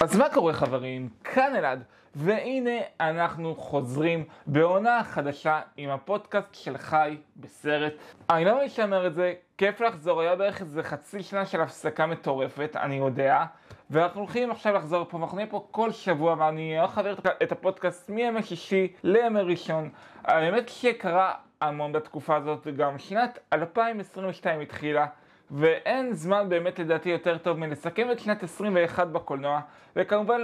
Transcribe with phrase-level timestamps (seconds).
[0.00, 1.08] אז מה קורה חברים?
[1.24, 1.82] כאן אלעד,
[2.14, 7.92] והנה אנחנו חוזרים בעונה חדשה עם הפודקאסט של חי בסרט.
[8.30, 12.06] אני לא מבין שאומר את זה, כיף לחזור, היה בערך איזה חצי שנה של הפסקה
[12.06, 13.44] מטורפת, אני יודע,
[13.90, 18.10] ואנחנו הולכים עכשיו לחזור פה, ואנחנו נהיה פה כל שבוע, ואני הולך להעביר את הפודקאסט
[18.10, 19.90] מימי שישי לימי ראשון.
[20.24, 25.06] האמת שקרה המון בתקופה הזאת, גם שנת 2022 התחילה.
[25.50, 29.60] ואין זמן באמת לדעתי יותר טוב מלסכם את שנת 21 בקולנוע,
[29.96, 30.40] וכמובן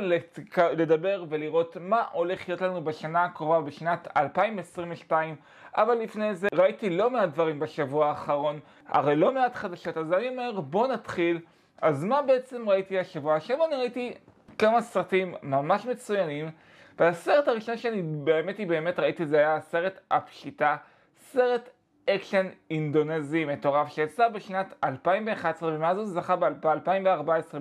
[0.72, 5.36] לדבר ולראות מה הולך להיות לנו בשנה הקרובה בשנת 2022,
[5.76, 10.28] אבל לפני זה ראיתי לא מעט דברים בשבוע האחרון, הרי לא מעט חדשות, אז אני
[10.28, 11.40] אומר בוא נתחיל.
[11.82, 13.34] אז מה בעצם ראיתי השבוע?
[13.34, 14.14] השבוע אני ראיתי
[14.58, 16.50] כמה סרטים ממש מצוינים,
[16.98, 20.76] והסרט הראשון שאני באמת באמת ראיתי זה היה הסרט הפשיטה,
[21.18, 21.68] סרט
[22.08, 27.58] אקשן אינדונזי מטורף שיצא בשנת 2011 ומאז הוא זכה ב-2014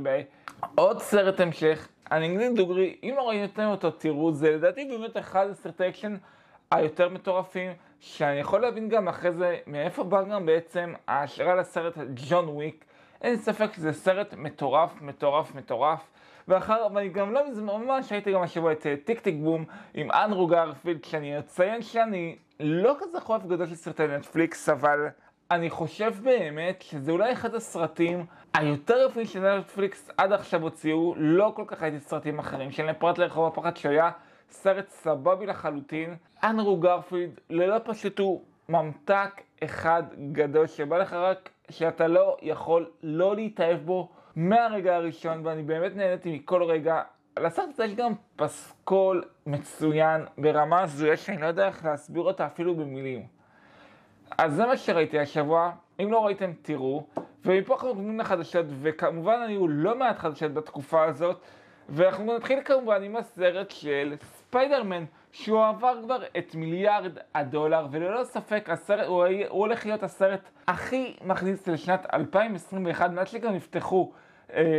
[0.75, 5.89] בעוד סרט המשך, הנגנין דוגרי, אם לא ראיתם אותו תראו, זה לדעתי באמת אחד הסרטי
[5.89, 6.15] אקשן
[6.71, 11.97] היותר מטורפים, שאני יכול להבין גם אחרי זה מאיפה בא גם בעצם ההשראה לסרט
[12.29, 12.85] ג'ון וויק,
[13.21, 16.11] אין ספק שזה סרט מטורף, מטורף, מטורף.
[16.49, 20.47] ואחר, ואני גם לא מזמן, ממש הייתי גם השבוע את טיק טיק בום עם אנדרו
[20.47, 25.07] גרפילד, שאני אציין שאני לא כזה חובב גדול של סרטי נטפליקס, אבל
[25.51, 31.51] אני חושב באמת שזה אולי אחד הסרטים היותר יפים של נטפליקס עד עכשיו הוציאו, לא
[31.55, 34.11] כל כך ראיתי סרטים אחרים, של פרט לרחוב הפחד שהיה
[34.49, 36.15] סרט סבבי לחלוטין.
[36.43, 43.35] אנדרו גרפילד, ללא פשוט הוא ממתק אחד גדול שבא לך רק שאתה לא יכול לא
[43.35, 44.09] להתאהב בו
[44.39, 47.01] מהרגע הראשון, ואני באמת נהניתי מכל רגע.
[47.39, 52.75] לסרט הזה יש גם פסקול מצוין ברמה הזויה שאני לא יודע איך להסביר אותה אפילו
[52.75, 53.23] במילים.
[54.37, 57.07] אז זה מה שראיתי השבוע, אם לא ראיתם תראו,
[57.45, 61.41] ומפה אנחנו נותנים לחדשות, וכמובן היו לא מעט חדשות בתקופה הזאת,
[61.89, 68.69] ואנחנו נתחיל כמובן עם הסרט של ספיידרמן, שהוא עבר כבר את מיליארד הדולר, וללא ספק
[68.69, 74.11] הסרט, הוא, הוא הולך להיות הסרט הכי מכניס לשנת 2021, מאז שגם נפתחו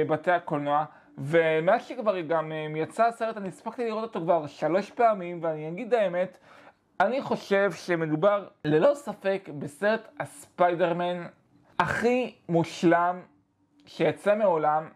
[0.08, 0.84] בתי הקולנוע,
[1.18, 5.94] ומאז שכבר גם אה, יצא הסרט, אני הספקתי לראות אותו כבר שלוש פעמים, ואני אגיד
[5.94, 6.38] האמת,
[7.00, 11.26] אני חושב שמדובר ללא ספק בסרט הספיידרמן
[11.78, 13.20] הכי מושלם
[13.86, 14.88] שיצא מעולם,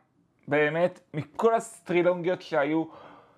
[0.49, 2.85] באמת, מכל הסטרילונגיות שהיו,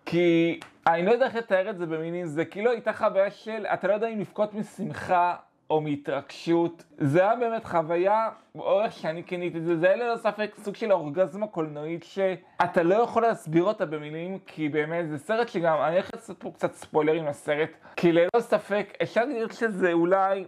[0.06, 3.88] כי אני לא יודע איך לתאר את זה במילים, זה כאילו הייתה חוויה של, אתה
[3.88, 5.36] לא יודע אם לבכות משמחה
[5.71, 6.84] או מהתרגשות.
[6.99, 10.75] זה היה באמת חוויה, או איך שאני כיניתי את זה, זה היה ללא ספק סוג
[10.75, 15.94] של אורגזמה קולנועית שאתה לא יכול להסביר אותה במילים, כי באמת זה סרט שגם, אני
[15.94, 20.44] הולך לעשות פה קצת ספוילרים לסרט, כי ללא ספק אפשר להגיד שזה אולי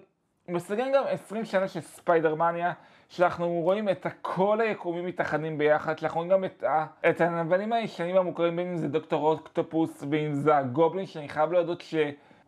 [0.48, 2.72] מסגן גם 20 שנה של ספיידרמניה,
[3.08, 6.64] שאנחנו רואים את כל היקומים מתאחדים ביחד, שאנחנו רואים גם את,
[7.10, 11.80] את הנבלים הישנים המוכרים, בין אם זה דוקטור אוקטופוס, ואם זה הגובלין, שאני חייב להודות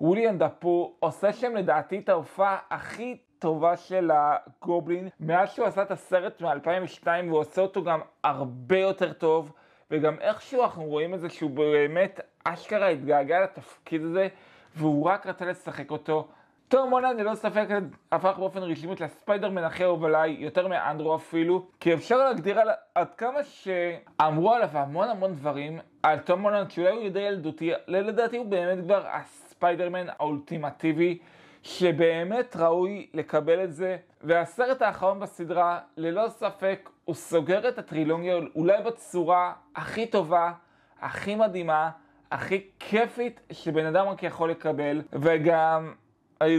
[0.00, 5.90] שוויליאם דפו עושה שם לדעתי את ההופעה הכי טובה של הגובלין, מאז שהוא עשה את
[5.90, 9.52] הסרט מ-2002, והוא עושה אותו גם הרבה יותר טוב,
[9.90, 14.28] וגם איכשהו אנחנו רואים את זה שהוא באמת אשכרה התגעגע לתפקיד הזה,
[14.76, 16.28] והוא רק רצה לשחק אותו.
[16.68, 17.66] תום הולנד ללא ספק
[18.12, 23.42] הפך באופן רשמית לספיידרמן הכי אהוב יותר מאנדרו אפילו, כי אפשר להגדיר על עד כמה
[23.42, 28.84] שאמרו עליו המון המון דברים, על תום הולנד שאולי הוא די ילדותי, לדעתי הוא באמת
[28.84, 29.06] כבר
[29.60, 31.19] הספיידרמן האולטימטיבי,
[31.62, 38.82] שבאמת ראוי לקבל את זה, והסרט האחרון בסדרה, ללא ספק, הוא סוגר את הטרילונגיה אולי
[38.82, 40.53] בצורה הכי טובה,
[41.00, 41.91] הכי מדהימה,
[42.31, 45.94] הכי כיפית שבן אדם רק יכול לקבל, וגם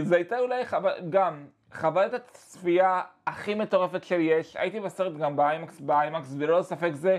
[0.02, 0.76] זו הייתה אולי חו...
[1.10, 4.56] גם חוויית הצפייה הכי מטורפת שיש.
[4.56, 7.18] הייתי בסרט גם באיימקס, באיימקס, וללא ספק זה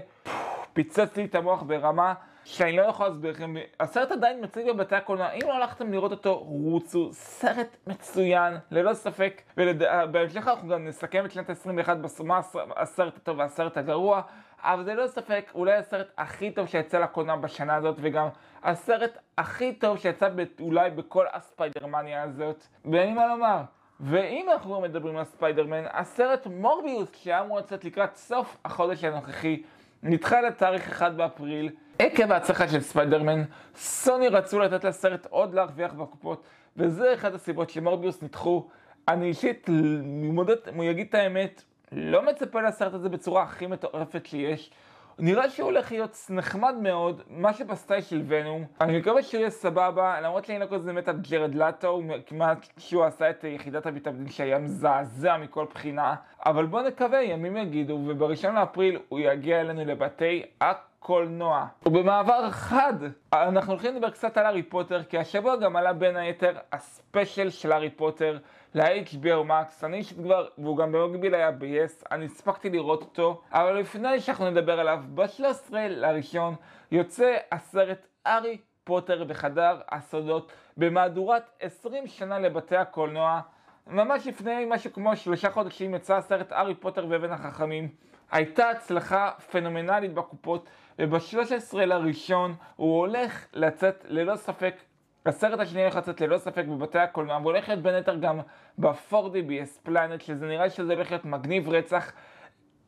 [0.74, 2.14] פיצץ לי את המוח ברמה
[2.46, 3.54] שאני לא יכול להסביר לכם.
[3.80, 7.10] הסרט עדיין מציג בבתי הקולנוע, אם לא הלכתם לראות אותו, רוצו.
[7.14, 9.42] סרט מצוין, ללא ספק.
[9.58, 12.42] ובהמשך אנחנו גם נסכם את שנת 21 בסומה
[12.76, 14.22] הסרט הטוב והסרט הגרוע.
[14.62, 18.28] אבל זה ללא ספק, אולי הסרט הכי טוב שיצא לקולנוע בשנה הזאת, וגם
[18.64, 20.30] הסרט הכי טוב שיצא
[20.60, 22.68] אולי בכל הספיידרמניה הזאת.
[22.86, 23.62] ואין לי מה לומר.
[24.00, 29.64] ואם אנחנו מדברים על ספיידרמן, הסרט מורביוס, שהיה אמור לצאת לקראת סוף החודש הנוכחי,
[30.04, 31.70] נדחה לתאריך 1 באפריל.
[32.00, 33.44] עקב ההצלחה של ספיידרמן,
[33.76, 36.44] סוני רצו לתת לסרט עוד להרוויח בקופות,
[36.78, 38.68] וזה אחת הסיבות שמורביוס נדחו.
[39.08, 39.70] אני אישית,
[40.14, 44.72] מודד, הוא יגיד את האמת, לא מצפה לסרט הזה בצורה הכי מטורפת שיש.
[45.20, 48.66] נראה שהוא הולך להיות נחמד מאוד, מה שבסטייל של ונום.
[48.82, 53.04] אני מקווה שהוא יהיה סבבה, למרות שאני לא כזה מת על ג'רד לטו, כמעט שהוא
[53.04, 56.16] עשה את יחידת המתאבדים שהיה מזעזע מכל בחינה.
[56.46, 61.66] אבל בוא נקווה, ימים יגידו, ובראשון לאפריל הוא יגיע אלינו לבתי הקולנוע.
[61.86, 62.94] ובמעבר חד,
[63.34, 67.72] אנחנו הולכים לדבר קצת על הארי פוטר, כי השבוע גם עלה בין היתר הספיישל של
[67.72, 68.38] הארי פוטר
[68.76, 69.86] ל-HBO Max.
[69.86, 74.50] אני אישית כבר, והוא גם במקביל היה ב-yes, אני הספקתי לראות אותו, אבל לפני שאנחנו
[74.50, 76.56] נדבר עליו, ב-13 לראשון
[76.92, 83.42] יוצא הסרט הארי פוטר בחדר הסודות במהדורת 20 שנה לבתי הקולנוע.
[83.88, 87.90] ממש לפני משהו כמו שלושה חודשים יצא הסרט הארי פוטר ואבן החכמים.
[88.32, 90.70] הייתה הצלחה פנומנלית בקופות,
[91.00, 94.76] וב-13 לראשון הוא הולך לצאת ללא ספק,
[95.26, 98.40] הסרט השני הולך לצאת ללא ספק בבתי הקולנוע, להיות בין היתר גם
[98.78, 102.12] ב-4DX ביס פלנט, שזה נראה שזה הולך להיות מגניב רצח.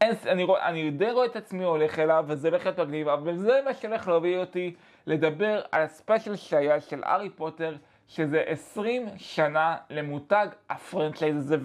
[0.01, 3.37] אין, אני, רוא, אני די רואה את עצמי הולך אליו, וזה הולך להיות מגניב, אבל
[3.37, 4.75] זה מה שהולך להוביל אותי
[5.07, 7.75] לדבר על הספיישל שהיה של הארי פוטר,
[8.07, 11.57] שזה 20 שנה למותג ה franchise הזה,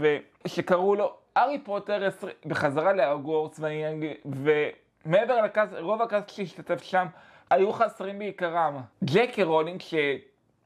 [0.45, 2.09] ושקראו לו הארי פוטר
[2.47, 3.61] בחזרה להוגוורטס,
[4.25, 7.07] ומעבר ל cast, רוב ה cast שהשתתף שם
[7.51, 8.77] היו חסרים בעיקרם.
[9.05, 9.81] ג'יי קיי רולינג,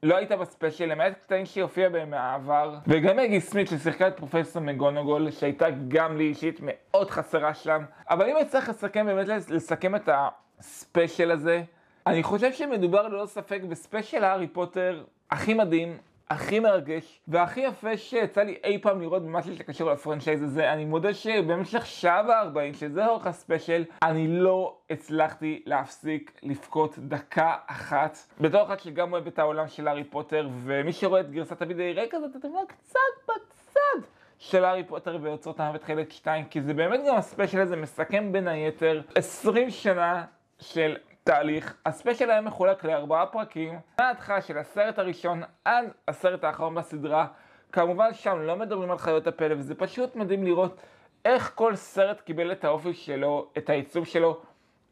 [0.04, 5.30] שלא הייתה בספיישל, למעט קטעים שהופיע בהם מהעבר, וגם מגי סמית ששיחקה את פרופסור מגונגול,
[5.30, 7.84] שהייתה גם לי אישית מאוד חסרה שם.
[8.10, 11.62] אבל אם אני לסכם, באמת לסכם את הספיישל הזה,
[12.06, 15.98] אני חושב שמדובר ללא ספק בספיישל הארי פוטר הכי מדהים,
[16.30, 20.72] הכי מרגש והכי יפה שיצא לי אי פעם לראות במשהו שקשור ל franchise הזה.
[20.72, 28.18] אני מודה שבמשך שעה וארבעים, שזה אורך הספיישל, אני לא הצלחתי להפסיק לבכות דקה אחת.
[28.40, 32.16] בתור אחד שגם אוהב את העולם של הארי פוטר, ומי שרואה את גרסת הוידאו רקע
[32.16, 34.08] הזאת, אתם רואים קצת בצד.
[34.38, 38.48] של הארי פוטר ואוצרות המוות חלק 2, כי זה באמת גם הספיישל הזה מסכם בין
[38.48, 40.24] היתר 20 שנה
[40.60, 41.74] של תהליך.
[41.86, 47.26] הספיישל היה מחולק לארבעה פרקים, מההתחלה של הסרט הראשון עד הסרט האחרון בסדרה.
[47.72, 50.80] כמובן שם לא מדברים על חיות הפלא, וזה פשוט מדהים לראות
[51.24, 54.40] איך כל סרט קיבל את האופי שלו, את העיצוב שלו.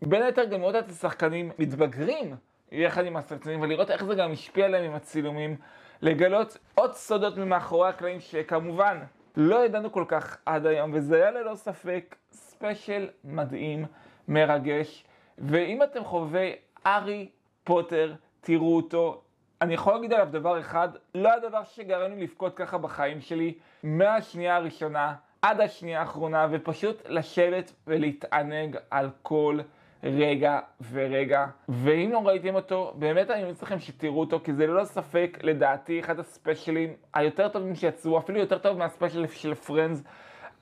[0.03, 2.37] בין היתר גם לראות את השחקנים מתבגרים
[2.73, 5.57] יחד עם הסרטנים, ולראות איך זה גם השפיע עליהם עם הצילומים.
[6.03, 8.99] לגלות עוד סודות ממאחורי הקלעים שכמובן
[9.37, 13.87] לא ידענו כל כך עד היום, וזה היה ללא ספק ספיישל מדהים,
[14.29, 15.05] מרגש.
[15.39, 16.53] ואם אתם חובבי
[16.87, 17.29] הארי
[17.65, 19.23] פוטר, תראו אותו.
[19.61, 24.57] אני יכול להגיד עליו דבר אחד, לא הדבר שגרם לי לבכות ככה בחיים שלי, מהשנייה
[24.57, 29.59] הראשונה עד השנייה האחרונה, ופשוט לשבת ולהתענג על כל
[30.05, 30.61] רגע
[30.93, 31.47] ורגע.
[31.69, 36.01] ואם לא ראיתם אותו, באמת אני ממליץ לכם שתראו אותו, כי זה ללא ספק, לדעתי,
[36.01, 40.03] אחד הספיישלים היותר טובים שיצאו, אפילו יותר טוב מהספיישל של פרנדס.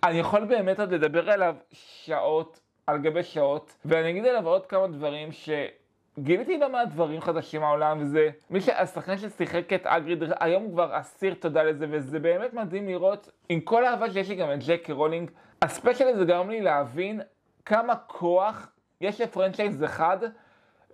[0.04, 2.60] אני יכול באמת עוד לדבר עליו שעות.
[2.90, 7.98] על גבי שעות, ואני אגיד עליו עוד כמה דברים שגיליתי לא מעט דברים חדשים מהעולם,
[8.00, 13.30] וזה מי שהשחקן ששיחק את האגריד היום כבר אסיר תודה לזה, וזה באמת מדהים לראות,
[13.48, 15.30] עם כל האהבה שיש לי גם את ג'ק רולינג,
[15.62, 17.20] הספיישל הזה גרם לי להבין
[17.64, 18.68] כמה כוח
[19.00, 20.18] יש ל franchise אחד,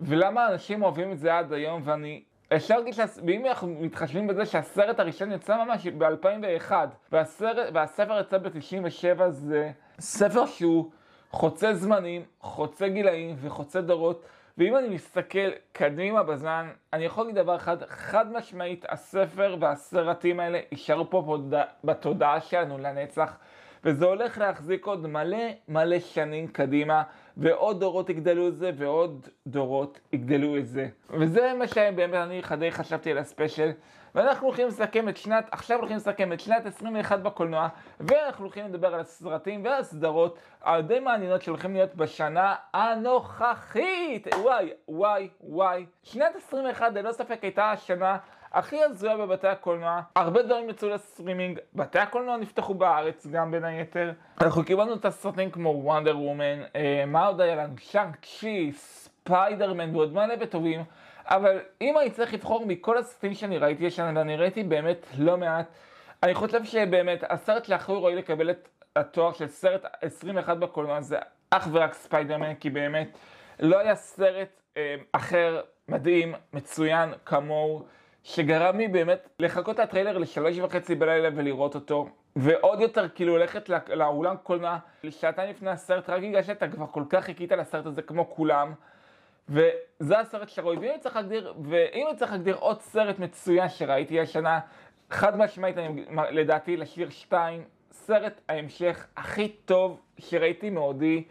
[0.01, 2.23] ולמה אנשים אוהבים את זה עד היום, ואני
[2.55, 6.71] אפשר להגיד שאם אנחנו מתחשבים בזה שהסרט הראשון יצא ממש ב-2001
[7.11, 10.91] והספר יצא ב-97 זה ספר שהוא
[11.31, 14.25] חוצה זמנים, חוצה גילאים וחוצה דורות,
[14.57, 20.59] ואם אני מסתכל קדימה בזמן, אני יכול להגיד דבר אחד, חד משמעית, הספר והסרטים האלה
[20.71, 21.37] יישארו פה
[21.83, 23.37] בתודעה שלנו לנצח,
[23.83, 25.37] וזה הולך להחזיק עוד מלא
[25.67, 27.03] מלא שנים קדימה,
[27.37, 30.87] ועוד דורות יגדלו את זה, ועוד דורות יגדלו את זה.
[31.09, 33.71] וזה מה שבאמת אני די חשבתי על הספיישל.
[34.17, 37.67] ואנחנו הולכים לסכם את שנת, עכשיו הולכים לסכם את שנת 21 בקולנוע,
[37.99, 44.27] ואנחנו הולכים לדבר על הסרטים והסדרות הדי מעניינות שהולכים להיות בשנה הנוכחית.
[44.35, 45.85] וואי, וואי, וואי.
[46.03, 48.17] שנת 21 ללא ספק הייתה השנה
[48.53, 50.01] הכי הזויה בבתי הקולנוע.
[50.15, 54.11] הרבה דברים יצאו לסטרימינג, בתי הקולנוע נפתחו בארץ גם בין היתר.
[54.41, 57.73] אנחנו קיבלנו את הסרטים כמו וונדר וומן, אה, מה עוד היה לנו?
[57.79, 60.83] שאנג צ'י, ספיידרמן ועוד מלא וטובים.
[61.27, 65.65] אבל אם אני צריך לבחור מכל הסרטים שאני ראיתי השנה, ואני ראיתי באמת לא מעט,
[66.23, 71.17] אני חושב שבאמת הסרט שהכי ראוי לקבל את התואר של סרט 21 בקולנוע זה
[71.49, 73.17] אך ורק ספיידרמן, כי באמת
[73.59, 77.85] לא היה סרט אה, אחר מדהים, מצוין, כמוהו,
[78.23, 82.09] שגרם לי באמת לחכות את הטריילר לשלוש וחצי בלילה ולראות אותו.
[82.35, 84.77] ועוד יותר כאילו ללכת לאולם קולנוע
[85.09, 88.73] שעתיים לפני הסרט רק בגלל שאתה כבר כל כך חיכית לסרט הזה כמו כולם
[89.49, 94.59] וזה הסרט שראוי, ואם צריך להגדיר, ואם צריך להגדיר עוד סרט מצוין שראיתי השנה,
[95.09, 101.23] חד משמעית, אני, לדעתי, לשיר 2, סרט ההמשך הכי טוב שראיתי מעודי,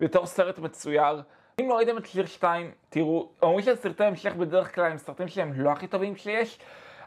[0.00, 1.22] בתור סרט מצויר.
[1.60, 5.52] אם לא ראיתם את שיר 2, תראו, אומרים שסרטי המשך בדרך כלל הם סרטים שהם
[5.56, 6.58] לא הכי טובים שיש,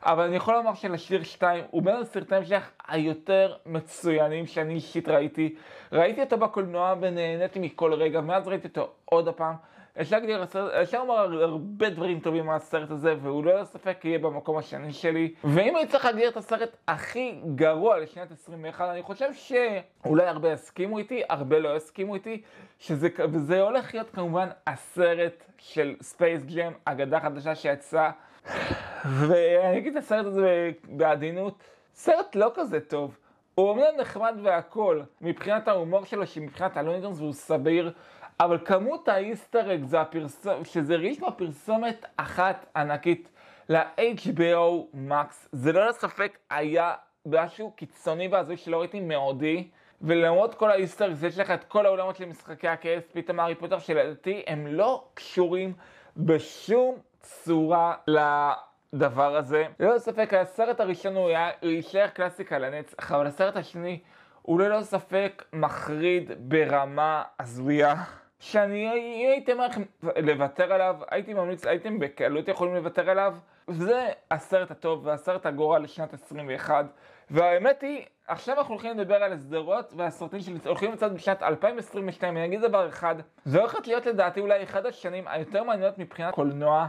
[0.03, 5.55] אבל אני יכול לומר שלשיר 2 הוא בין הסרטי המשך היותר מצוינים שאני אישית ראיתי.
[5.91, 9.55] ראיתי אותו בקולנוע ונהניתי מכל רגע, מאז ראיתי אותו עוד הפעם.
[10.01, 15.33] אפשר לומר הרבה דברים טובים על הסרט הזה, והוא ללא ספק יהיה במקום השני שלי.
[15.43, 20.97] ואם אני צריך להגדיר את הסרט הכי גרוע לשנת 21, אני חושב שאולי הרבה יסכימו
[20.97, 22.41] איתי, הרבה לא יסכימו איתי,
[22.79, 28.11] שזה, וזה הולך להיות כמובן הסרט של ספייס ג'ם, אגדה חדשה שיצאה.
[29.05, 31.63] ואני אגיד את הסרט הזה בעדינות,
[31.93, 33.17] סרט לא כזה טוב.
[33.55, 37.91] הוא אומנם נחמד והכל, מבחינת ההומור שלו, שמבחינת הלונידונס והוא סביר,
[38.39, 43.29] אבל כמות האיסטר אג זה הפרסומת, שזה הרגיש כמו פרסומת אחת ענקית
[43.69, 46.93] ל-HBO Max, זה לא לספק היה
[47.25, 49.67] משהו קיצוני והזוי שלא ראיתי מעודי,
[50.01, 53.79] ולמרות כל האיסטר אג יש לך את כל העולמות של משחקי הכס, פתאום הארי פוטר
[53.79, 55.73] שלדעתי הם לא קשורים
[56.17, 59.65] בשום צורה לדבר הזה.
[59.79, 61.29] ללא ספק הסרט הראשון הוא
[61.61, 63.99] יישאר קלאסיקה לנצח, אבל הסרט השני
[64.41, 67.95] הוא ללא ספק מחריד ברמה הזויה.
[68.39, 68.87] שאני
[69.27, 73.35] הייתי אומר לכם לוותר עליו, הייתי ממליץ, הייתם בקלות יכולים לוותר עליו.
[73.67, 76.85] זה הסרט הטוב והסרט הגורל לשנת 21.
[77.29, 82.37] והאמת היא, עכשיו אנחנו הולכים לדבר על הסדרות והסרטים שהולכים לצאת בשנת 2022.
[82.37, 83.15] אני אגיד דבר אחד,
[83.45, 86.87] זה הולכת להיות לדעתי אולי אחד השנים היותר מעניינות מבחינת קולנוע.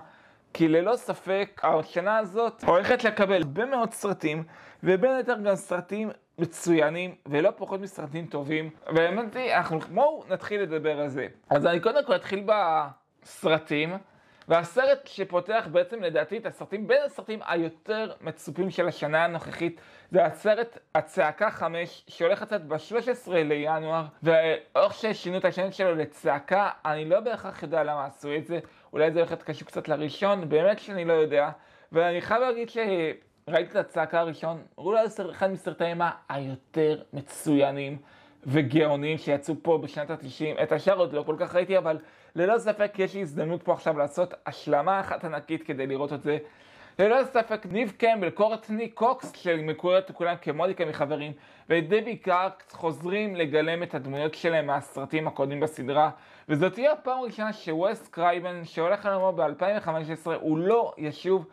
[0.54, 4.44] כי ללא ספק השנה הזאת הולכת לקבל הרבה מאוד סרטים,
[4.82, 8.70] ובין היתר גם סרטים מצוינים, ולא פחות מסרטים טובים.
[9.34, 11.26] היא, אנחנו, בואו נתחיל לדבר על זה.
[11.50, 13.96] אז אני קודם כל אתחיל בסרטים,
[14.48, 19.80] והסרט שפותח בעצם לדעתי את הסרטים, בין הסרטים היותר מצופים של השנה הנוכחית,
[20.10, 27.04] זה הסרט הצעקה 5, שהולך לצאת ב-13 לינואר, ואיך ששינו את השם שלו לצעקה, אני
[27.04, 28.58] לא בהכרח יודע למה עשו את זה,
[28.92, 31.50] אולי זה הולך להיות קשור קצת לראשון, באמת שאני לא יודע,
[31.92, 32.78] ואני חייב להגיד ש...
[33.48, 37.98] ראיתי את הצעקה הראשון, אולי אחד מסרטי אימה היותר מצוינים
[38.46, 40.62] וגאונים שיצאו פה בשנת ה-90.
[40.62, 41.98] את השאר עוד לא כל כך ראיתי, אבל
[42.34, 46.38] ללא ספק יש לי הזדמנות פה עכשיו לעשות השלמה אחת ענקית כדי לראות את זה.
[46.98, 51.32] ללא ספק ניב קמבל, קורטני קוקס, שמקורית כולם כמודיקה מחברים,
[51.68, 56.10] ודבי קארקס חוזרים לגלם את הדמויות שלהם מהסרטים הקודמים בסדרה,
[56.48, 61.46] וזאת תהיה הפעם הראשונה שווס קרייבן, שהלך לעולמו ב-2015, הוא לא ישוב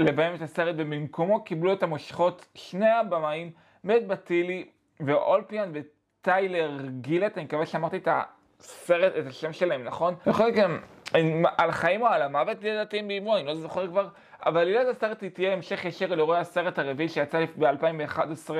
[0.00, 3.50] לביים את הסרט, ובמקומו קיבלו את המושכות שני הבמאים,
[3.84, 4.68] מאט בטינלי
[5.00, 8.08] אולפין וטיילר ג'ילט, אני מקווה שאמרתי את
[8.60, 10.14] הסרט, את השם שלהם, נכון?
[10.26, 10.78] יכול להיות גם
[11.58, 14.08] על החיים או על המוות לדעתי הם ביימו, אני לא זוכר כבר,
[14.46, 18.50] אבל עילת הסרט היא תהיה המשך ישיר לאירועי הסרט הרביעי שיצא ב-2011.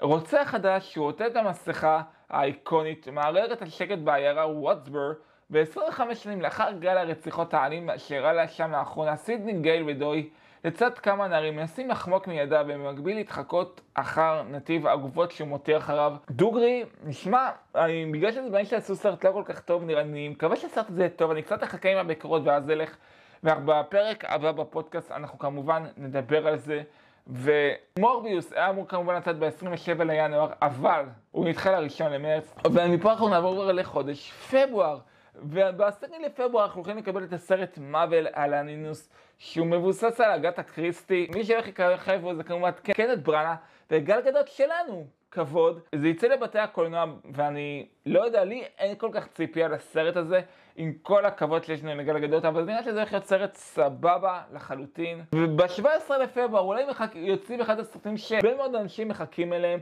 [0.00, 5.12] רוצח חדש שהוא עוטה את המסכה האיקונית, מערער את השקט בעיירה ווטסבר,
[5.50, 10.30] ו-25 שנים לאחר גל הרציחות האלים שאירע לה שם לאחרונה, סידני גייל ודוי
[10.66, 16.12] לצד כמה נערים מנסים לחמוק מידיו ובמקביל להתחקות אחר נתיב הגופות שהוא מותיר אחריו.
[16.30, 20.56] דוגרי, נשמע, אני, בגלל שזה בעניין שעשו סרט לא כל כך טוב, נראה, אני מקווה
[20.56, 22.96] שהסרט הזה טוב, אני קצת אחכה עם הבקרות ואז אלך.
[23.44, 26.82] ובפרק הבא בפודקאסט אנחנו כמובן נדבר על זה.
[27.26, 33.64] ומורביוס היה אמור כמובן לצאת ב-27 לינואר, אבל הוא נדחה לראשון למרץ, ומפה אנחנו נעבור
[33.64, 34.98] לחודש פברואר.
[35.42, 41.28] וב-10 לפברואר אנחנו הולכים לקבל את הסרט מאבל על הנינוס, שהוא מבוסס על אגת הקריסטי.
[41.34, 43.54] מי שהולך לככב בו זה כמובן קנת בראנה,
[43.90, 45.80] וגל גדות שלנו, כבוד.
[45.94, 50.40] זה יצא לבתי הקולנוע, ואני לא יודע, לי אין כל כך ציפייה לסרט הזה,
[50.76, 54.42] עם כל הכבוד שיש לנו עם גל גדות, אבל נראה שזה הולך להיות סרט סבבה
[54.52, 55.24] לחלוטין.
[55.34, 57.10] וב-17 לפברואר אולי מחק...
[57.14, 59.80] יוצאים אחד הסרטים שהרבה מאוד אנשים מחכים אליהם.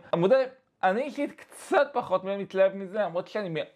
[0.83, 3.67] אני אישית קצת פחות מתלהב מזה, למרות שאני מאוד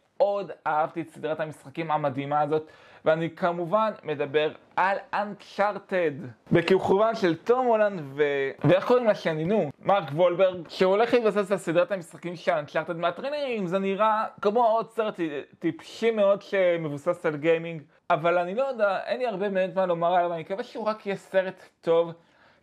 [0.67, 2.71] אהבתי את סדרת המשחקים המדהימה הזאת,
[3.05, 8.23] ואני כמובן מדבר על Uncharted, בכיכובן של תום הולנד ו...
[8.65, 9.15] ואיך קוראים לה?
[9.15, 9.45] שני?
[9.45, 12.93] נו, מרק וולברג, שהולך להתבסס על סדרת המשחקים של Uncharted.
[12.93, 15.21] מהטרנרים, זה נראה כמו עוד סרט
[15.59, 20.15] טיפשי מאוד שמבוסס על גיימינג, אבל אני לא יודע, אין לי הרבה באמת מה לומר
[20.15, 22.13] עליו, אני מקווה שהוא רק יהיה סרט טוב.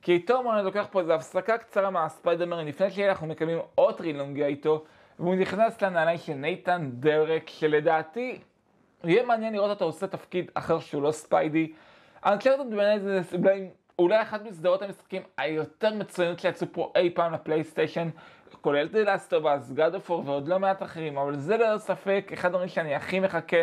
[0.01, 2.65] כי תום הולנד לוקח פה איזו הפסקה קצרה מהספיידרמן.
[2.65, 4.83] לפני שאנחנו מקבלים עוד טרילונגיה איתו
[5.19, 8.39] והוא נכנס לנעליים של נייתן דרק, שלדעתי
[9.03, 11.73] יהיה מעניין לראות אותו עושה תפקיד אחר שהוא לא ספיידי.
[12.25, 13.21] אנצ'רטד בעיניי זה
[13.99, 18.09] אולי, אחת מסדרות המשחקים היותר מצוינות שיצאו פה אי פעם לפלייסטיישן,
[18.61, 22.67] כולל Us, God of War ועוד לא מעט אחרים, אבל זה ללא ספק אחד הדברים
[22.67, 23.57] שאני הכי מחכה.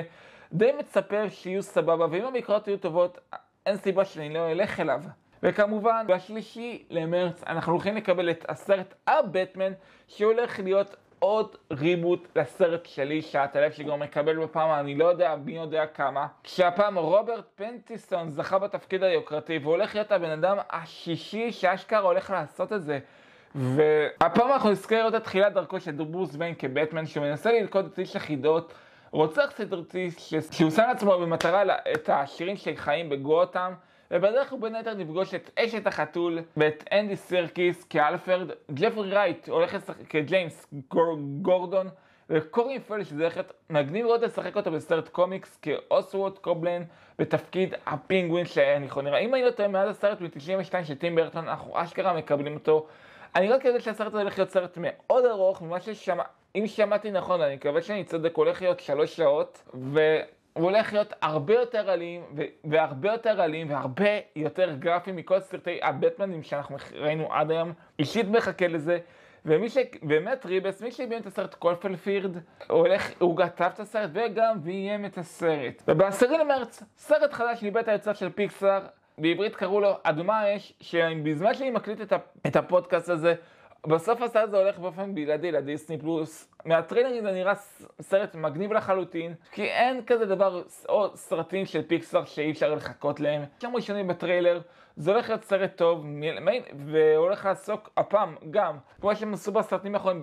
[0.52, 3.18] די מצפה שיהיו סבבה, ואם הביקורות יהיו טובות,
[3.66, 5.00] אין סיבה שאני לא אלך אליו.
[5.42, 9.73] וכמובן, בשלישי למרץ אנחנו הולכים לקבל את הסרט הבטמן,
[10.09, 15.52] שהולך להיות עוד ריבוט לסרט שלי, שעת הלב שגם מקבל בפעם, אני לא יודע מי
[15.57, 16.26] יודע כמה.
[16.45, 22.83] כשהפעם רוברט פנטיסון זכה בתפקיד היוקרתי, והולך להיות הבן אדם השישי שאשכרה הולך לעשות את
[22.83, 22.99] זה.
[23.55, 28.17] והפעם אנחנו נזכר לראות את תחילת דרכו של ברוס ויין כבטמן, שמנסה ללכוד את איש
[28.17, 28.73] החידות,
[29.11, 30.11] רוצח סדרתי,
[30.50, 31.62] שהוא שם לעצמו במטרה
[31.95, 33.73] את העשירים שחיים בגותם.
[34.12, 39.75] ובדרך הוא בין היתר נפגוש את אשת החתול ואת אנדי סירקיס כאלפרד, ג'פרי רייט הולך
[39.75, 40.66] לשחק כג'יימס
[41.42, 41.88] גורדון
[42.31, 46.83] וקולין פארל שזה להיות מגניב מאוד לשחק אותו בסרט קומיקס כאוסוולד קובלפוט
[47.19, 49.19] בתפקיד הפינגווין שאני יכול נראה.
[49.19, 52.87] אם אני לא טועה מאז הסרט מ-92 של טים ברטון אנחנו אשכרה מקבלים אותו.
[53.37, 56.23] אני רק יודע שהסרט הזה הולך להיות סרט מאוד ארוך ממה ששמע
[56.57, 60.19] אם שמעתי נכון אני מקווה שאני צודק הולך להיות שלוש שעות ו...
[60.52, 62.23] הוא הולך להיות הרבה יותר אלים,
[62.64, 67.73] והרבה יותר אלים, והרבה יותר גרפי מכל סרטי הבטמנים שאנחנו ראינו עד היום.
[67.99, 68.99] אישית מחכה לזה.
[69.44, 69.76] ומי ש...
[70.02, 72.37] באמת ריבס, מי שהביא את הסרט קולפלפירד,
[72.68, 75.82] הוא הולך, הוא כתב את הסרט וגם ביים את הסרט.
[75.88, 78.80] וב-10 למרץ, סרט חדש מבית היוצר של פיקסאר,
[79.18, 82.12] בעברית קראו לו אדומה האש, שבזמן שאני מקליט
[82.47, 83.35] את הפודקאסט הזה,
[83.87, 86.49] בסוף הסרט הזה הולך באופן בלעדי לדיסני פלוס.
[86.65, 87.55] מהטריילרים זה נראה
[88.01, 93.45] סרט מגניב לחלוטין, כי אין כזה דבר, או סרטים של פיקסאר שאי אפשר לחכות להם.
[93.62, 94.61] שם ראשונים בטריילר,
[94.97, 96.07] זה הולך להיות סרט טוב,
[96.87, 100.23] והולך לעסוק הפעם גם, כמו שהם עשו בסרטים האחרונים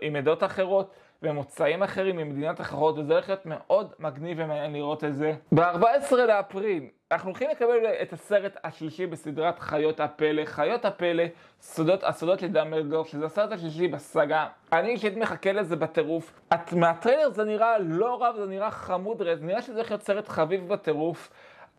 [0.00, 0.94] עם עדות אחרות.
[1.24, 5.34] ומוצאים אחרים ממדינות אחרות, וזה הולך להיות מאוד מגניב ומעניין לראות את זה.
[5.54, 10.44] ב-14 לאפריל אנחנו הולכים לקבל את הסרט השלישי בסדרת חיות הפלא.
[10.44, 11.22] חיות הפלא,
[11.60, 14.46] סודות, הסודות לדמבלדור, שזה הסרט השלישי בסאגה.
[14.72, 16.40] אני אישית מחכה לזה בטירוף.
[16.54, 20.28] את, מהטריילר זה נראה לא רע, זה נראה חמוד, זה נראה שזה הולך להיות סרט
[20.28, 21.30] חביב בטירוף.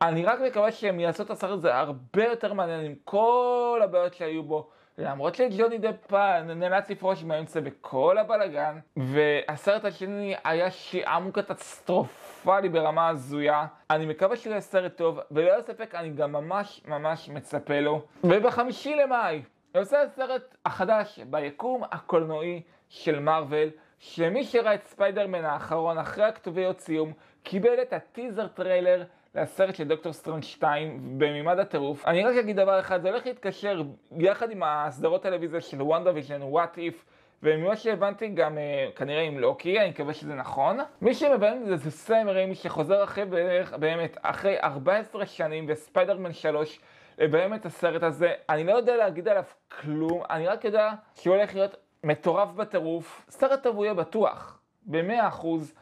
[0.01, 4.43] אני רק מקווה שהם יעשו את הסרט הזה הרבה יותר מעניין עם כל הבעיות שהיו
[4.43, 4.69] בו.
[4.97, 6.13] למרות שג'וני דפ
[6.55, 13.65] נאלץ לפרוש מהאמצע בכל הבלגן, והסרט השני היה שעמום קטסטרופלי ברמה הזויה.
[13.89, 18.01] אני מקווה יהיה סרט טוב, וללא ספק אני גם ממש ממש מצפה לו.
[18.23, 19.41] ובחמישי למאי,
[19.75, 23.69] יוצא הסרט החדש ביקום הקולנועי של מארוול,
[23.99, 29.03] שמי שראה את ספיידרמן האחרון אחרי הכתוביות סיום, קיבל את הטיזר טריילר
[29.35, 32.07] לסרט של דוקטור סטריינג' 2 במימד הטירוף.
[32.07, 33.81] אני רק אגיד דבר אחד, זה הולך להתקשר
[34.17, 37.05] יחד עם הסדרות טלוויזיה של WandaVision, What If.
[37.43, 40.79] וממה שהבנתי גם אה, כנראה עם לוקי, אני מקווה שזה נכון.
[41.01, 46.79] מי שמבין זה זה סם ריימי שחוזר אחרי בערך, באמת, אחרי 14 שנים וספיידרמן 3
[47.17, 48.33] לביים את הסרט הזה.
[48.49, 49.43] אני לא יודע להגיד עליו
[49.81, 53.25] כלום, אני רק יודע שהוא הולך להיות מטורף בטירוף.
[53.29, 55.73] סרט טוב הוא יהיה בטוח, במאה אחוז.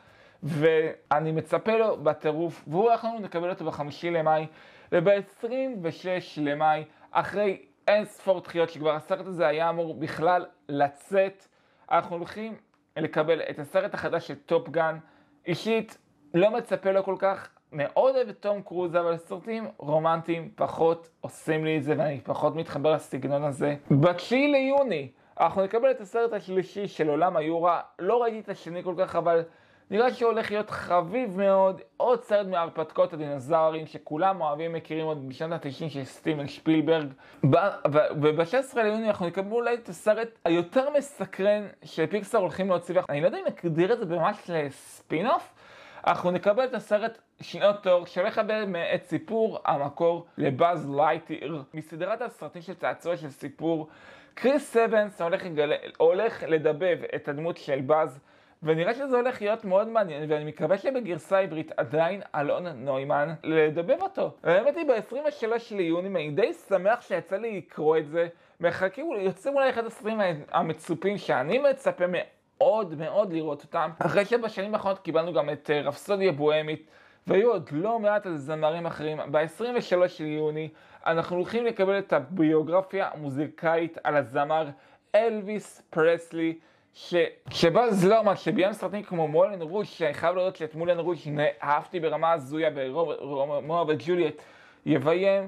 [0.44, 4.48] ואני מצפה לו בטירוף, והוא הולך לנו לקבל אותו בחמישי למאי,
[4.92, 6.06] וב-26
[6.38, 11.48] למאי, אחרי אין ספור דחיות שכבר הסרט הזה היה אמור בכלל לצאת,
[11.92, 12.56] אנחנו הולכים
[12.98, 14.98] לקבל את הסרט החדש של Top Gun.
[15.48, 15.98] אישית,
[16.34, 21.66] לא מצפה לו כל כך, מאוד אוהב את תום קרוז, אבל סרטים רומנטיים פחות עושים
[21.66, 23.76] לי את זה, ואני פחות מתחבר לסגנון הזה.
[23.92, 28.96] ב-9 ליוני, אנחנו נקבל את הסרט השלישי של עולם היורה, לא ראיתי את השני כל
[28.98, 29.44] כך, אבל
[29.92, 35.90] נראה שהולך להיות חביב מאוד, עוד סרט מהרפתקאות הדינוזאורים שכולם אוהבים, מכירים עוד בשנות ה-90
[35.90, 37.08] של סטיבן שפילברג.
[38.22, 43.38] וב-16 ליוני אנחנו נקבל אולי את הסרט היותר מסקרן שפיקסר הולכים להוציא, אני לא יודע
[43.38, 45.54] אם נגדיר את זה ממש לספין אוף,
[46.08, 48.42] אנחנו נקבל את הסרט שנות תור שהולך
[48.96, 53.90] את סיפור המקור לבאז לייטיר מסדרת הסרטים של צעצוע של סיפור.
[54.34, 55.44] קריס סבנס הולך,
[55.98, 58.20] הולך לדבב את הדמות של באז
[58.64, 64.34] ונראה שזה הולך להיות מאוד מעניין, ואני מקווה שבגרסה העברית עדיין אלון נוימן לדבר אותו.
[64.44, 68.28] האמת היא ב-23 ליוני, אני די שמח שיצא לי לקרוא את זה.
[68.60, 70.20] מחכים, יוצאים אולי אחד הסרטים
[70.52, 73.90] המצופים שאני מצפה מאוד מאוד לראות אותם.
[74.00, 76.88] אחרי שבשנים האחרונות קיבלנו גם את אה, רפסודיה בוהמית.
[77.28, 79.18] והיו עוד לא מעט על זמרים אחרים.
[79.32, 80.70] ב-23 ליוני
[81.06, 84.68] אנחנו הולכים לקבל את הביוגרפיה המוזיקאית על הזמר
[85.16, 86.60] אלוויס פרסלי.
[87.50, 91.28] שבאז לורמן, שביים סרטים כמו מולן רוש, שאני חייב להודות שאת מולן רוש
[91.64, 94.42] אהבתי ברמה הזויה ברומאו וג'וליאט
[94.86, 95.48] יביים,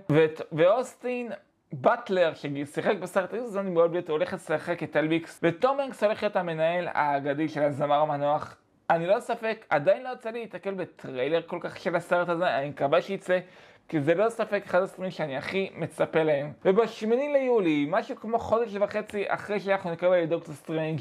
[0.52, 1.32] ואוסטין
[1.74, 7.50] באטלר ששיחק בסרט מאוד בלתי הולך לשחק את אלביס, וטום הנקס הולך להיות המנהל האגדי
[7.50, 8.56] של הזמר המנוח.
[8.90, 12.70] אני ללא ספק, עדיין לא יצא לי להתקל בטריילר כל כך של הסרט הזה, אני
[12.70, 13.40] מקווה שיצא.
[13.88, 16.52] כי זה ללא ספק אחד הסרטים שאני הכי מצפה להם.
[16.66, 21.00] ובשמיני ליולי, משהו כמו חודש וחצי אחרי שאנחנו נקבל את דוקטור סטרנג',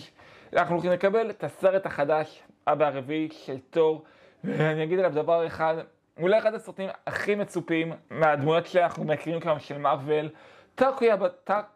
[0.57, 4.05] אנחנו הולכים לקבל את הסרט החדש, הבא, הרביעי של תור,
[4.45, 5.75] ואני אגיד עליו דבר אחד,
[6.21, 10.29] אולי אחד הסרטים הכי מצופים מהדמויות שאנחנו מכירים כמה של מארוול,
[10.75, 11.17] טאיקה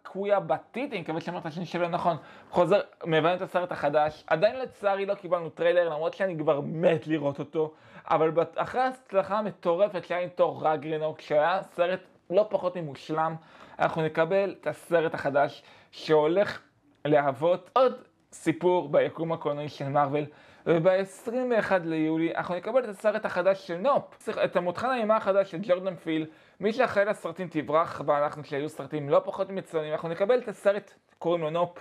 [0.03, 2.17] וואיטיטי, אני מקווה שאמרתי את השם שלו נכון,
[2.51, 4.25] חוזר, מביים את הסרט החדש.
[4.27, 7.75] עדיין לצערי לא קיבלנו טריילר, למרות שאני כבר מת לראות אותו,
[8.11, 13.35] אבל אחרי ההצלחה המטורפת שהיה עם תור רגרינוק, שהיה סרט לא פחות ממושלם,
[13.79, 16.61] אנחנו נקבל את הסרט החדש שהולך
[17.05, 17.95] להוות עוד
[18.37, 20.25] סיפור ביקום הקולנועי של מארוול.
[20.67, 25.97] וב-21 ליולי אנחנו נקבל את הסרט החדש של נופ, את המותחן האימה החדש של ג'ורדן
[25.97, 26.27] פיל,
[26.61, 31.43] מי שאחראי לסרטים תברח, ואנחנו שהיו סרטים לא פחות מצוינים, אנחנו נקבל את הסרט, קוראים
[31.43, 31.79] לו נופ.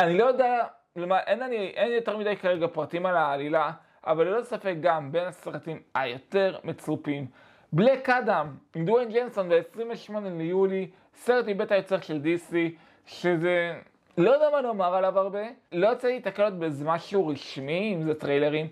[0.00, 0.64] אני לא יודע,
[0.96, 3.70] למה, אין, אני, אין יותר מדי כרגע פרטים על העלילה,
[4.06, 7.26] אבל ללא ספק גם בין הסרטים היותר מצופים.
[7.72, 12.54] בלק אדם, עם דוויין ג'נסון ב-28 ליולי, סרט מבית היוצר של DC,
[13.06, 13.72] שזה...
[14.20, 18.02] לא יודע מה לומר עליו הרבה, לא יוצא לי להתקל עוד באיזה משהו רשמי, אם
[18.02, 18.66] זה טריילרים,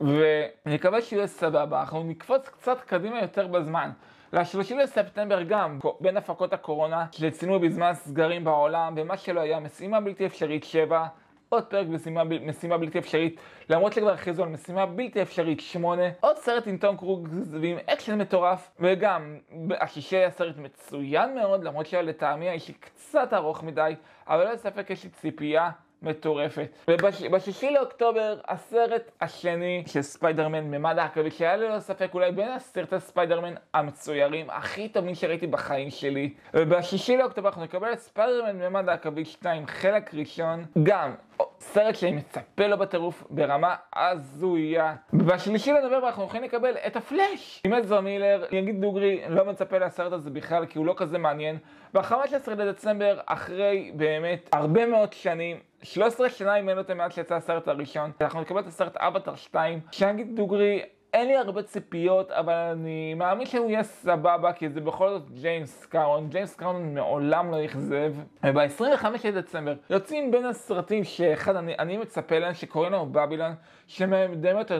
[0.00, 3.90] ונקווה שיהיה סבבה, אנחנו נקפוץ קצת קדימה יותר בזמן.
[4.32, 10.26] ל-30 לספטמבר גם, בין הפקות הקורונה, שציינו בזמן סגרים בעולם, ומה שלא היה, משימה בלתי
[10.26, 11.06] אפשרית 7,
[11.48, 16.66] עוד פרק במשימה בלתי אפשרית, למרות שכבר הכריזו על משימה בלתי אפשרית 8, עוד סרט
[16.66, 19.38] עם תום קרוז ועם אקשן מטורף, וגם
[19.80, 23.94] השישי היה סרט מצוין מאוד, למרות שלטעמי האישי קצת ארוך מדי,
[24.26, 25.70] אבל ללא ספק יש לי ציפייה
[26.02, 26.68] מטורפת.
[26.88, 33.54] ובשישי לאוקטובר, הסרט השני של ספיידרמן ממד העכביש, שהיה ללא ספק אולי בין הסרטי ספיידרמן
[33.74, 36.34] המצוירים הכי טובים שראיתי בחיים שלי.
[36.54, 41.14] ובשישי לאוקטובר אנחנו נקבל את ספיידרמן ממד העכביש 2, חלק ראשון, גם
[41.60, 44.94] סרט שאני מצפה לו בטירוף ברמה הזויה.
[45.12, 49.78] בשלישי לנובמבר אנחנו הולכים לקבל את הפלאש עם עזרא מילר, אני אגיד דוגרי, לא מצפה
[49.78, 51.58] לסרט הזה בכלל כי הוא לא כזה מעניין.
[51.94, 58.40] ב-15 לדצמבר, אחרי באמת הרבה מאוד שנים, 13 שנה ממנו מאז שיצא הסרט הראשון, אנחנו
[58.40, 63.46] נקבל את הסרט אבטר 2, שאני אגיד דוגרי, אין לי הרבה ציפיות, אבל אני מאמין
[63.46, 66.28] שהוא יהיה סבבה, כי זה בכל זאת ג'יימס קארון.
[66.28, 68.14] ג'יימס קארון מעולם לא אכזב.
[68.44, 73.52] וב-25 לדצמבר יוצאים בין הסרטים שאחד אני, אני מצפה להם, שקוראים לנו בבילון,
[73.86, 74.74] שמדמה אותו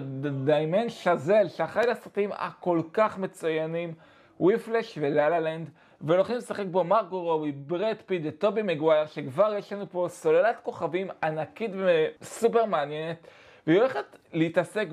[0.44, 3.94] דיימן שזל, שאחראי לסרטים הכל כך מצוינים,
[4.40, 5.70] וויפלש וללה לנד.
[6.00, 11.08] והולכים לשחק בו מרקו רובי, ברד פיד וטובי מגווייר, שכבר יש לנו פה סוללת כוכבים
[11.22, 11.70] ענקית
[12.20, 13.28] וסופר מעניינת.
[13.66, 14.86] והיא הולכת להתעסק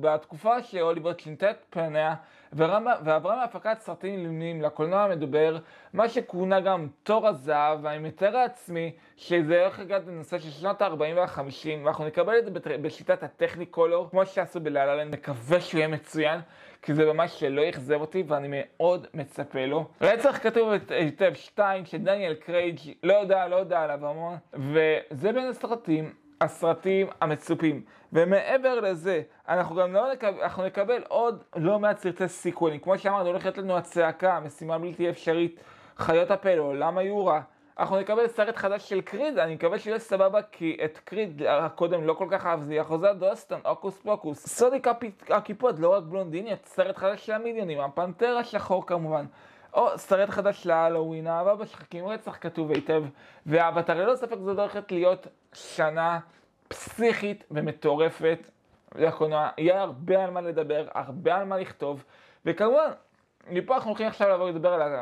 [0.00, 2.14] בתקופה שהוליווד שינתה את פניה
[2.52, 5.58] ועברה מהפקת סרטים לימונים לקולנוע המדובר,
[5.92, 11.16] מה שכונה גם תור הזהב, ואני מתאר לעצמי שזה הולך לגעת לנושא של שנות ה-40
[11.16, 16.40] וה-50, ואנחנו נקבל את זה בשיטת הטכניקולור, כמו שעשו בלהלן, מקווה שהוא יהיה מצוין,
[16.82, 19.88] כי זה ממש שלא אכזב אותי, ואני מאוד מצפה לו.
[20.00, 26.21] רצח כתוב היטב 2 שדניאל קרייג' לא יודע, לא יודע עליו המון, וזה בין הסרטים.
[26.42, 27.82] הסרטים המצופים.
[28.12, 32.80] ומעבר לזה, אנחנו גם לא נקבל, אנחנו נקבל עוד לא מעט סרטי סיכונים.
[32.80, 35.60] כמו שאמרנו, הולכת לנו הצעקה, משימה בלתי אפשרית,
[35.96, 37.40] חיות הפלא, עולם היורה.
[37.78, 42.14] אנחנו נקבל סרט חדש של קריד, אני מקווה שיהיה סבבה, כי את קריד הקודם לא
[42.14, 44.80] כל כך אהבתי, אחוזת דוסטון, אוקוס פוקוס, סודי
[45.28, 49.24] הקיפוד, לא רק בלונדיניות, סרט חדש של המיליונים, הפנתר השחור כמובן.
[49.74, 53.04] או סרט חדש להלואוין, אהבה בשחקים רצח כתוב היטב,
[53.46, 56.20] והאבטר ללא ספק זאת הולכת להיות שנה
[56.68, 58.38] פסיכית ומטורפת
[58.94, 62.04] לקולנוע, יהיה הרבה על מה לדבר, הרבה על מה לכתוב,
[62.46, 62.90] וכמובן,
[63.50, 64.92] מפה אנחנו הולכים עכשיו לבוא לדבר על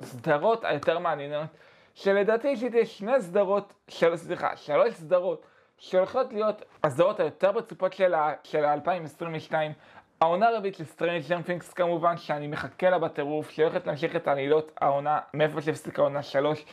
[0.00, 1.48] הסדרות היותר מעניינות,
[1.94, 5.46] שלדעתי יש לי שני סדרות, של, סליחה, שלוש סדרות,
[5.78, 9.72] שהולכות להיות הסדרות היותר מצופות של, של 2022,
[10.24, 15.18] העונה הרביעית של Stranger Things כמובן, שאני מחכה לה בטירוף, שהולכת להמשיך את העלילות העונה,
[15.34, 16.64] מאיפה שהפסיקה העונה שלוש,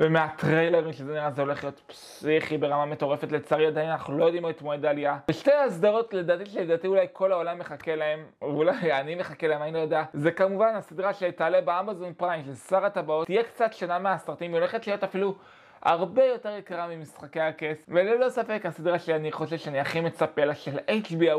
[0.00, 4.62] ומהטריילרים שזה נראה זה הולך להיות פסיכי ברמה מטורפת, לצערי עדיין אנחנו לא יודעים את
[4.62, 5.18] מועד העלייה.
[5.28, 9.78] ושתי הסדרות לדעתי שלדעתי אולי כל העולם מחכה להם, ואולי אני מחכה להם, אני לא
[9.78, 14.60] יודע, זה כמובן הסדרה שתעלה באמזון פריים של שר הטבעות, תהיה קצת שונה מהסרטים, היא
[14.60, 15.34] הולכת להיות אפילו
[15.82, 20.78] הרבה יותר יקרה ממשחקי הכס, וללא ספק הסדרה שאני חושב שאני הכי מצפה לה של
[20.78, 21.38] HBO.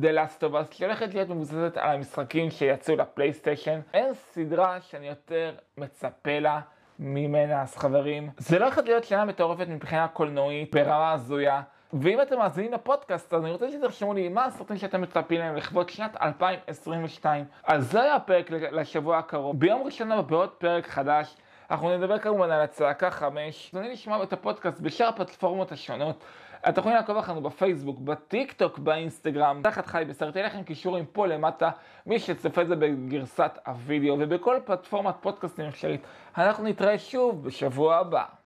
[0.00, 3.80] The Last of Us, שהולכת להיות מבוססת על המשחקים שיצאו לפלייסטיישן.
[3.94, 6.60] אין סדרה שאני יותר מצפה לה
[6.98, 8.30] ממנה, אז חברים.
[8.38, 11.62] זה לא הולכת להיות שנה מטורפת מבחינה קולנועית ברמה הזויה.
[11.92, 15.88] ואם אתם מאזינים לפודקאסט, אז אני רוצה שתרשמו לי מה הסרטים שאתם מצפים להם לכבוד
[15.88, 17.44] שנת 2022.
[17.64, 19.60] אז זה היה הפרק לשבוע הקרוב.
[19.60, 21.36] ביום ראשון בעוד פרק חדש.
[21.70, 23.74] אנחנו נדבר כמובן על הצעקה 5.
[23.76, 26.24] אני נשמע את הפודקאסט בשאר הפלטפורמות השונות.
[26.68, 31.26] אתם יכולים לעקוב אחרינו בפייסבוק, בטיק טוק, באינסטגרם, תחת חי בסרט, יהיה לכם קישורים פה
[31.26, 31.70] למטה,
[32.06, 36.00] מי שצופה את זה בגרסת הוידאו ובכל פלטפורמת פודקאסטים אפשרית.
[36.38, 38.24] אנחנו נתראה שוב בשבוע הבא.